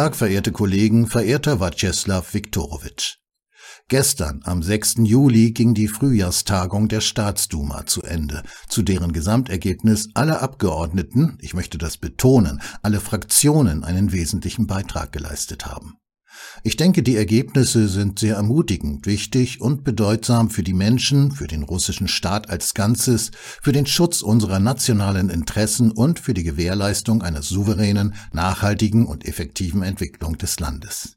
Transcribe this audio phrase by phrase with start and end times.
[0.00, 3.16] Tag, verehrte Kollegen, verehrter Waczeslaw Viktorowitsch.
[3.88, 4.94] Gestern, am 6.
[5.00, 11.76] Juli, ging die Frühjahrstagung der Staatsduma zu Ende, zu deren Gesamtergebnis alle Abgeordneten, ich möchte
[11.76, 15.98] das betonen, alle Fraktionen einen wesentlichen Beitrag geleistet haben.
[16.62, 21.62] Ich denke, die Ergebnisse sind sehr ermutigend, wichtig und bedeutsam für die Menschen, für den
[21.62, 23.30] russischen Staat als Ganzes,
[23.62, 29.82] für den Schutz unserer nationalen Interessen und für die Gewährleistung einer souveränen, nachhaltigen und effektiven
[29.82, 31.16] Entwicklung des Landes.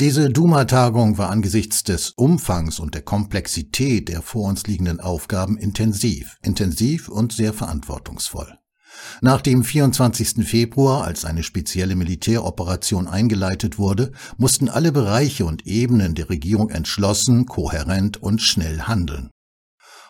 [0.00, 6.36] Diese Duma-Tagung war angesichts des Umfangs und der Komplexität der vor uns liegenden Aufgaben intensiv,
[6.42, 8.58] intensiv und sehr verantwortungsvoll.
[9.20, 10.46] Nach dem 24.
[10.46, 17.46] Februar, als eine spezielle Militäroperation eingeleitet wurde, mussten alle Bereiche und Ebenen der Regierung entschlossen,
[17.46, 19.30] kohärent und schnell handeln.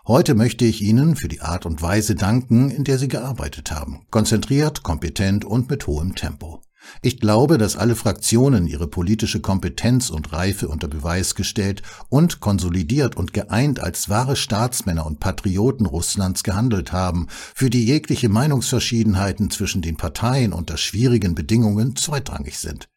[0.06, 4.06] Heute möchte ich Ihnen für die Art und Weise danken, in der Sie gearbeitet haben,
[4.10, 6.60] konzentriert, kompetent und mit hohem Tempo.
[7.02, 13.16] Ich glaube, dass alle Fraktionen ihre politische Kompetenz und Reife unter Beweis gestellt und konsolidiert
[13.16, 19.82] und geeint als wahre Staatsmänner und Patrioten Russlands gehandelt haben, für die jegliche Meinungsverschiedenheiten zwischen
[19.82, 22.88] den Parteien unter schwierigen Bedingungen zweitrangig sind.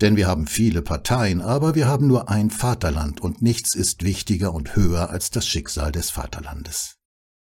[0.00, 4.52] Denn wir haben viele Parteien, aber wir haben nur ein Vaterland und nichts ist wichtiger
[4.52, 7.01] und höher als das Schicksal des Vaterlandes.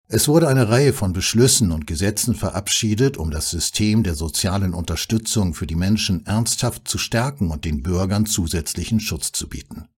[0.08, 5.54] Es wurde eine Reihe von Beschlüssen und Gesetzen verabschiedet, um das System der sozialen Unterstützung
[5.54, 9.88] für die Menschen ernsthaft zu stärken und den Bürgern zusätzlichen Schutz zu bieten.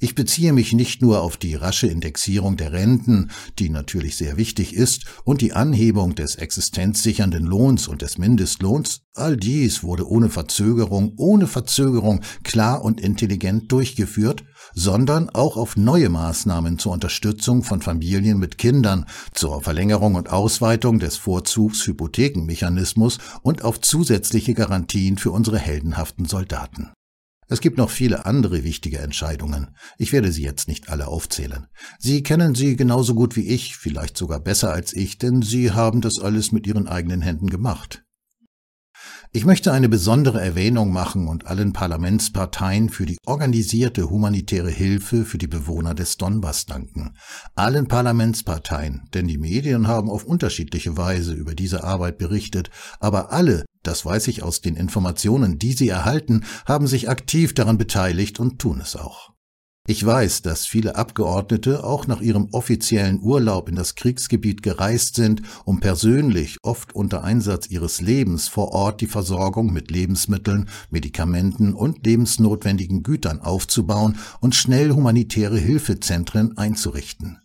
[0.00, 4.74] Ich beziehe mich nicht nur auf die rasche Indexierung der Renten, die natürlich sehr wichtig
[4.74, 11.14] ist, und die Anhebung des existenzsichernden Lohns und des Mindestlohns, all dies wurde ohne Verzögerung,
[11.16, 18.38] ohne Verzögerung klar und intelligent durchgeführt, sondern auch auf neue Maßnahmen zur Unterstützung von Familien
[18.38, 26.26] mit Kindern, zur Verlängerung und Ausweitung des Vorzugshypothekenmechanismus und auf zusätzliche Garantien für unsere heldenhaften
[26.26, 26.92] Soldaten.
[27.48, 29.76] Es gibt noch viele andere wichtige Entscheidungen.
[29.98, 31.66] Ich werde sie jetzt nicht alle aufzählen.
[31.98, 36.00] Sie kennen sie genauso gut wie ich, vielleicht sogar besser als ich, denn Sie haben
[36.00, 38.03] das alles mit Ihren eigenen Händen gemacht.
[39.36, 45.38] Ich möchte eine besondere Erwähnung machen und allen Parlamentsparteien für die organisierte humanitäre Hilfe für
[45.38, 47.16] die Bewohner des Donbass danken.
[47.56, 53.64] Allen Parlamentsparteien, denn die Medien haben auf unterschiedliche Weise über diese Arbeit berichtet, aber alle,
[53.82, 58.60] das weiß ich aus den Informationen, die sie erhalten, haben sich aktiv daran beteiligt und
[58.60, 59.33] tun es auch.
[59.86, 65.42] Ich weiß, dass viele Abgeordnete auch nach ihrem offiziellen Urlaub in das Kriegsgebiet gereist sind,
[65.66, 72.06] um persönlich, oft unter Einsatz ihres Lebens vor Ort die Versorgung mit Lebensmitteln, Medikamenten und
[72.06, 77.40] lebensnotwendigen Gütern aufzubauen und schnell humanitäre Hilfezentren einzurichten.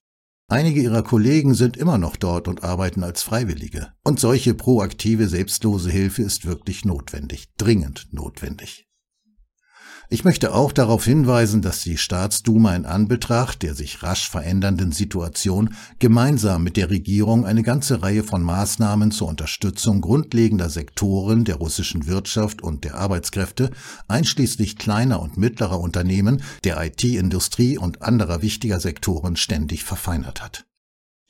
[0.47, 3.91] Einige ihrer Kollegen sind immer noch dort und arbeiten als Freiwillige.
[4.05, 8.88] Und solche proaktive, selbstlose Hilfe ist wirklich notwendig, dringend notwendig.
[10.11, 15.75] Ich möchte auch darauf hinweisen, dass die Staatsduma in Anbetracht der sich rasch verändernden Situation
[15.99, 22.07] gemeinsam mit der Regierung eine ganze Reihe von Maßnahmen zur Unterstützung grundlegender Sektoren der russischen
[22.07, 23.69] Wirtschaft und der Arbeitskräfte,
[24.07, 30.65] einschließlich kleiner und mittlerer Unternehmen, der IT-Industrie und anderer wichtiger Sektoren ständig verfeinert hat.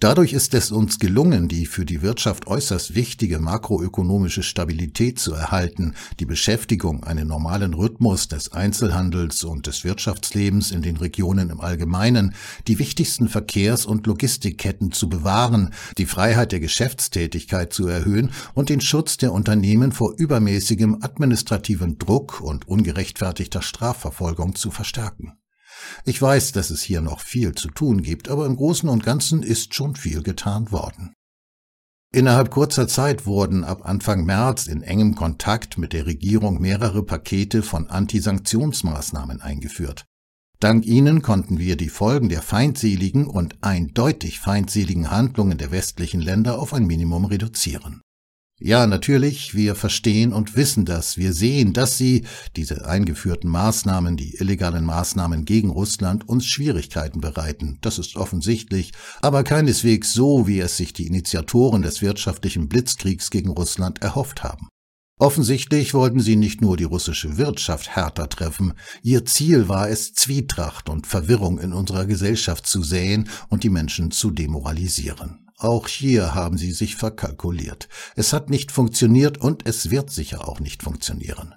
[0.02, 5.94] Dadurch ist es uns gelungen, die für die Wirtschaft äußerst wichtige makroökonomische Stabilität zu erhalten,
[6.22, 12.34] die Beschäftigung, einen normalen Rhythmus des Einzelhandels und des Wirtschaftslebens in den Regionen im Allgemeinen,
[12.70, 18.80] die wichtigsten Verkehrs- und Logistikketten zu bewahren, die Freiheit der Geschäftstätigkeit zu erhöhen und den
[18.80, 25.34] Schutz der Unternehmen vor übermäßigem administrativen Druck und ungerechtfertigter Strafverfolgung zu verstärken.
[26.06, 29.44] Ich weiß, dass es hier noch viel zu tun gibt, aber im Großen und Ganzen
[29.44, 31.14] ist schon viel getan worden.
[32.12, 37.62] Innerhalb kurzer Zeit wurden ab Anfang März in engem Kontakt mit der Regierung mehrere Pakete
[37.62, 40.06] von Antisanktionsmaßnahmen eingeführt.
[40.60, 46.60] Dank ihnen konnten wir die Folgen der feindseligen und eindeutig feindseligen Handlungen der westlichen Länder
[46.60, 48.02] auf ein Minimum reduzieren.
[48.62, 51.16] Ja, natürlich, wir verstehen und wissen das.
[51.16, 52.26] Wir sehen, dass sie,
[52.58, 57.78] diese eingeführten Maßnahmen, die illegalen Maßnahmen gegen Russland, uns Schwierigkeiten bereiten.
[57.80, 58.92] Das ist offensichtlich,
[59.22, 64.68] aber keineswegs so, wie es sich die Initiatoren des wirtschaftlichen Blitzkriegs gegen Russland erhofft haben.
[65.18, 68.74] Offensichtlich wollten sie nicht nur die russische Wirtschaft härter treffen,
[69.04, 74.12] ihr Ziel war es, Zwietracht und Verwirrung in unserer Gesellschaft zu säen und die Menschen
[74.12, 75.49] zu demoralisieren.
[75.62, 77.90] Auch hier haben sie sich verkalkuliert.
[78.16, 81.54] Es hat nicht funktioniert und es wird sicher auch nicht funktionieren.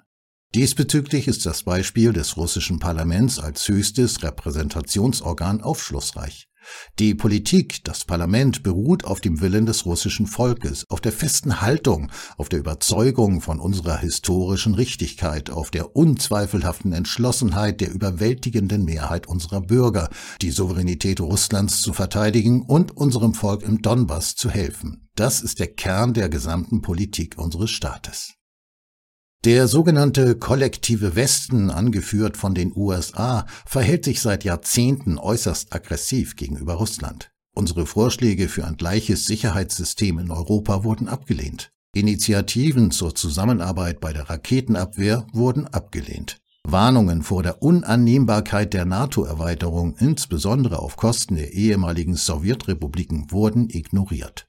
[0.53, 6.49] Diesbezüglich ist das Beispiel des russischen Parlaments als höchstes Repräsentationsorgan aufschlussreich.
[6.99, 12.11] Die Politik, das Parlament beruht auf dem Willen des russischen Volkes, auf der festen Haltung,
[12.37, 19.61] auf der Überzeugung von unserer historischen Richtigkeit, auf der unzweifelhaften Entschlossenheit der überwältigenden Mehrheit unserer
[19.61, 20.09] Bürger,
[20.41, 25.09] die Souveränität Russlands zu verteidigen und unserem Volk im Donbass zu helfen.
[25.15, 28.33] Das ist der Kern der gesamten Politik unseres Staates.
[29.45, 36.75] Der sogenannte kollektive Westen, angeführt von den USA, verhält sich seit Jahrzehnten äußerst aggressiv gegenüber
[36.75, 37.29] Russland.
[37.53, 41.71] Unsere Vorschläge für ein gleiches Sicherheitssystem in Europa wurden abgelehnt.
[41.93, 46.37] Initiativen zur Zusammenarbeit bei der Raketenabwehr wurden abgelehnt.
[46.63, 54.47] Warnungen vor der Unannehmbarkeit der NATO-Erweiterung, insbesondere auf Kosten der ehemaligen Sowjetrepubliken, wurden ignoriert.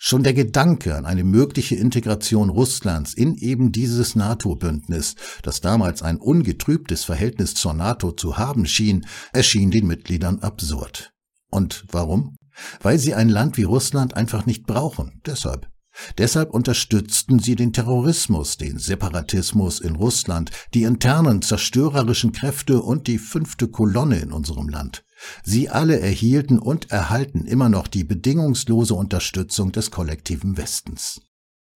[0.00, 6.18] Schon der Gedanke an eine mögliche Integration Russlands in eben dieses NATO-Bündnis, das damals ein
[6.18, 11.12] ungetrübtes Verhältnis zur NATO zu haben schien, erschien den Mitgliedern absurd.
[11.50, 12.36] Und warum?
[12.80, 15.20] Weil sie ein Land wie Russland einfach nicht brauchen.
[15.26, 15.68] Deshalb.
[16.18, 23.18] Deshalb unterstützten sie den Terrorismus, den Separatismus in Russland, die internen zerstörerischen Kräfte und die
[23.18, 25.04] fünfte Kolonne in unserem Land.
[25.42, 31.20] Sie alle erhielten und erhalten immer noch die bedingungslose Unterstützung des kollektiven Westens.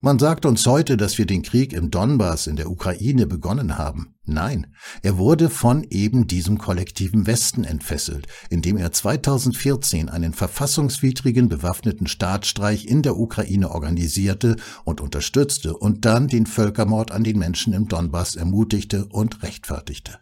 [0.00, 4.14] Man sagt uns heute, dass wir den Krieg im Donbass in der Ukraine begonnen haben.
[4.24, 4.72] Nein,
[5.02, 12.86] er wurde von eben diesem kollektiven Westen entfesselt, indem er 2014 einen verfassungswidrigen bewaffneten Staatsstreich
[12.86, 14.54] in der Ukraine organisierte
[14.84, 20.20] und unterstützte und dann den Völkermord an den Menschen im Donbass ermutigte und rechtfertigte.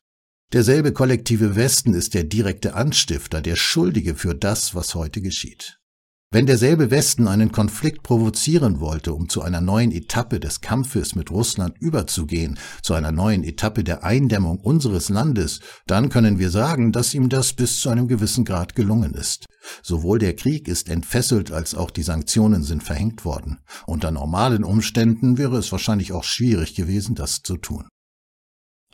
[0.54, 5.80] Derselbe kollektive Westen ist der direkte Anstifter, der Schuldige für das, was heute geschieht.
[6.36, 11.30] Wenn derselbe Westen einen Konflikt provozieren wollte, um zu einer neuen Etappe des Kampfes mit
[11.30, 17.14] Russland überzugehen, zu einer neuen Etappe der Eindämmung unseres Landes, dann können wir sagen, dass
[17.14, 19.46] ihm das bis zu einem gewissen Grad gelungen ist.
[19.82, 23.60] Sowohl der Krieg ist entfesselt als auch die Sanktionen sind verhängt worden.
[23.86, 27.88] Unter normalen Umständen wäre es wahrscheinlich auch schwierig gewesen, das zu tun.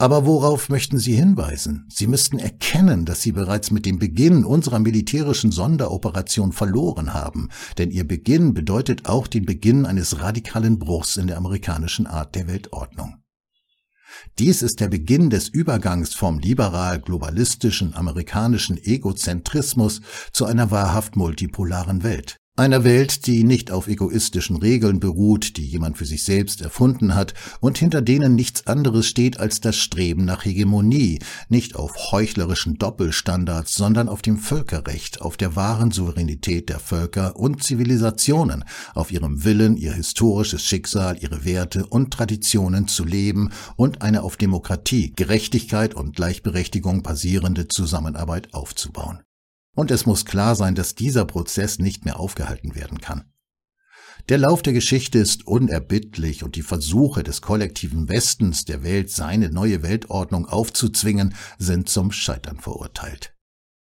[0.02, 1.86] Aber worauf möchten Sie hinweisen?
[1.88, 7.92] Sie müssten erkennen, dass Sie bereits mit dem Beginn unserer militärischen Sonderoperation verloren haben, denn
[7.92, 13.22] Ihr Beginn bedeutet auch den Beginn eines radikalen Bruchs in der amerikanischen Art der Weltordnung.
[14.40, 20.00] Dies ist der Beginn des Übergangs vom liberal-globalistischen amerikanischen Egozentrismus
[20.32, 22.41] zu einer wahrhaft multipolaren Welt.
[22.54, 27.32] Einer Welt, die nicht auf egoistischen Regeln beruht, die jemand für sich selbst erfunden hat
[27.60, 31.18] und hinter denen nichts anderes steht als das Streben nach Hegemonie,
[31.48, 37.62] nicht auf heuchlerischen Doppelstandards, sondern auf dem Völkerrecht, auf der wahren Souveränität der Völker und
[37.62, 38.64] Zivilisationen,
[38.94, 44.36] auf ihrem Willen, ihr historisches Schicksal, ihre Werte und Traditionen zu leben und eine auf
[44.36, 49.22] Demokratie, Gerechtigkeit und Gleichberechtigung basierende Zusammenarbeit aufzubauen.
[49.74, 53.24] Und es muss klar sein, dass dieser Prozess nicht mehr aufgehalten werden kann.
[54.28, 59.50] Der Lauf der Geschichte ist unerbittlich und die Versuche des kollektiven Westens der Welt, seine
[59.50, 63.34] neue Weltordnung aufzuzwingen, sind zum Scheitern verurteilt.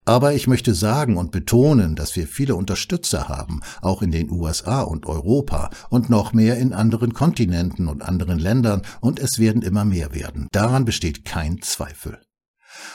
[0.07, 4.83] Aber ich möchte sagen und betonen, dass wir viele Unterstützer haben, auch in den USA
[4.83, 9.85] und Europa und noch mehr in anderen Kontinenten und anderen Ländern, und es werden immer
[9.85, 10.49] mehr werden.
[10.53, 12.21] Daran besteht kein Zweifel.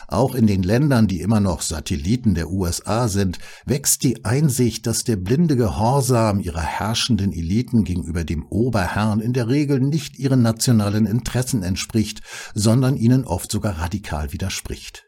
[0.07, 5.03] Auch in den Ländern, die immer noch Satelliten der USA sind, wächst die Einsicht, dass
[5.03, 11.05] der blinde Gehorsam ihrer herrschenden Eliten gegenüber dem Oberherrn in der Regel nicht ihren nationalen
[11.05, 12.21] Interessen entspricht,
[12.53, 15.05] sondern ihnen oft sogar radikal widerspricht.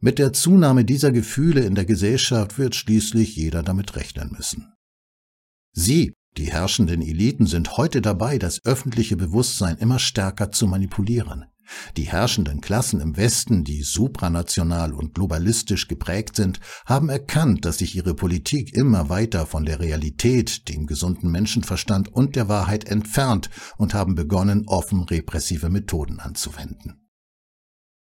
[0.00, 4.72] Mit der Zunahme dieser Gefühle in der Gesellschaft wird schließlich jeder damit rechnen müssen.
[5.72, 11.44] Sie, die herrschenden Eliten, sind heute dabei, das öffentliche Bewusstsein immer stärker zu manipulieren.
[11.96, 17.96] Die herrschenden Klassen im Westen, die supranational und globalistisch geprägt sind, haben erkannt, dass sich
[17.96, 23.94] ihre Politik immer weiter von der Realität, dem gesunden Menschenverstand und der Wahrheit entfernt und
[23.94, 27.02] haben begonnen, offen repressive Methoden anzuwenden.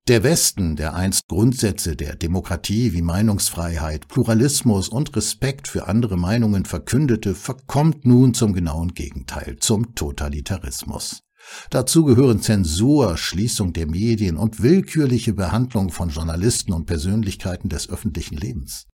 [0.08, 6.66] Der Westen, der einst Grundsätze der Demokratie wie Meinungsfreiheit, Pluralismus und Respekt für andere Meinungen
[6.66, 11.25] verkündete, verkommt nun zum genauen Gegenteil, zum Totalitarismus.
[11.70, 18.38] Dazu gehören Zensur, Schließung der Medien und willkürliche Behandlung von Journalisten und Persönlichkeiten des öffentlichen
[18.38, 18.88] Lebens.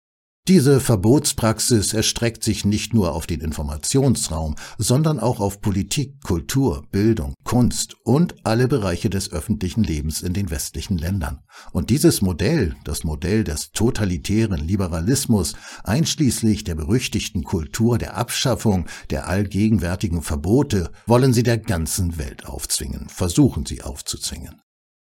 [0.48, 7.36] Diese Verbotspraxis erstreckt sich nicht nur auf den Informationsraum, sondern auch auf Politik, Kultur, Bildung,
[7.44, 11.42] Kunst und alle Bereiche des öffentlichen Lebens in den westlichen Ländern.
[11.74, 19.28] Und dieses Modell, das Modell des totalitären Liberalismus, einschließlich der berüchtigten Kultur der Abschaffung der
[19.28, 24.60] allgegenwärtigen Verbote, wollen sie der ganzen Welt aufzwingen, versuchen sie aufzuzwingen.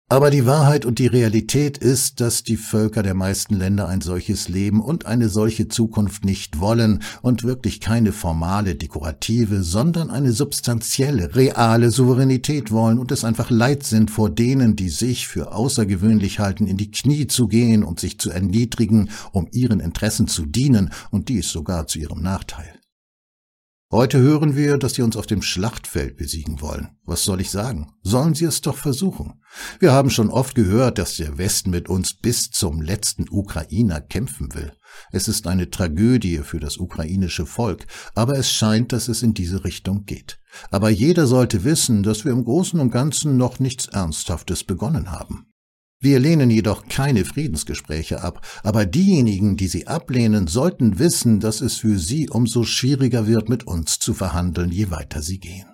[0.08, 4.48] Aber die Wahrheit und die Realität ist, dass die Völker der meisten Länder ein solches
[4.50, 11.36] Leben und eine solche Zukunft nicht wollen und wirklich keine formale, dekorative, sondern eine substanzielle,
[11.36, 16.68] reale Souveränität wollen und es einfach leid sind vor denen, die sich für außergewöhnlich halten,
[16.68, 21.30] in die Knie zu gehen und sich zu erniedrigen, um ihren Interessen zu dienen und
[21.30, 22.76] dies sogar zu ihrem Nachteil.
[23.92, 26.98] Heute hören wir, dass sie uns auf dem Schlachtfeld besiegen wollen.
[27.06, 27.94] Was soll ich sagen?
[28.02, 29.44] Sollen sie es doch versuchen.
[29.80, 34.56] Wir haben schon oft gehört, dass der Westen mit uns bis zum letzten Ukrainer kämpfen
[34.56, 34.74] will.
[35.12, 39.64] Es ist eine Tragödie für das ukrainische Volk, aber es scheint, dass es in diese
[39.64, 40.40] Richtung geht.
[40.72, 45.54] Aber jeder sollte wissen, dass wir im Großen und Ganzen noch nichts Ernsthaftes begonnen haben.
[46.00, 51.78] Wir lehnen jedoch keine Friedensgespräche ab, aber diejenigen, die sie ablehnen, sollten wissen, dass es
[51.78, 55.68] für sie umso schwieriger wird, mit uns zu verhandeln, je weiter sie gehen.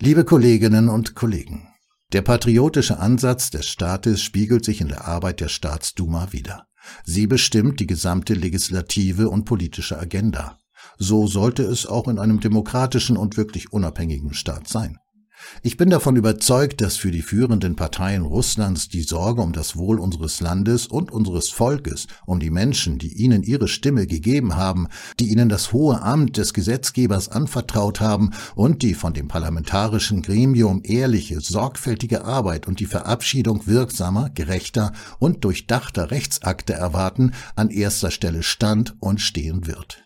[0.00, 1.68] Liebe Kolleginnen und Kollegen,
[2.12, 6.66] der patriotische Ansatz des Staates spiegelt sich in der Arbeit der Staatsduma wider.
[7.04, 10.58] Sie bestimmt die gesamte legislative und politische Agenda.
[10.98, 14.98] So sollte es auch in einem demokratischen und wirklich unabhängigen Staat sein.
[15.62, 19.98] Ich bin davon überzeugt, dass für die führenden Parteien Russlands die Sorge um das Wohl
[19.98, 24.88] unseres Landes und unseres Volkes, um die Menschen, die ihnen ihre Stimme gegeben haben,
[25.20, 30.82] die ihnen das hohe Amt des Gesetzgebers anvertraut haben und die von dem parlamentarischen Gremium
[30.84, 38.42] ehrliche, sorgfältige Arbeit und die Verabschiedung wirksamer, gerechter und durchdachter Rechtsakte erwarten, an erster Stelle
[38.42, 40.04] stand und stehen wird.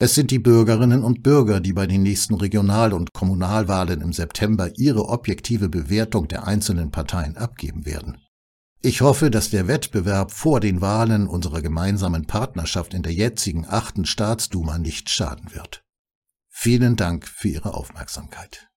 [0.00, 4.70] Es sind die Bürgerinnen und Bürger, die bei den nächsten Regional- und Kommunalwahlen im September
[4.76, 8.18] ihre objektive Bewertung der einzelnen Parteien abgeben werden.
[8.80, 14.04] Ich hoffe, dass der Wettbewerb vor den Wahlen unserer gemeinsamen Partnerschaft in der jetzigen achten
[14.04, 15.82] Staatsduma nicht schaden wird.
[16.48, 18.67] Vielen Dank für Ihre Aufmerksamkeit.